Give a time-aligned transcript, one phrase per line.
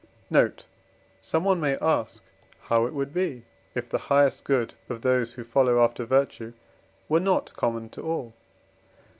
[0.31, 0.65] Note.
[1.21, 2.23] Someone may ask
[2.61, 3.43] how it would be,
[3.75, 6.53] if the highest good of those who follow after virtue
[7.07, 8.33] were not common to all?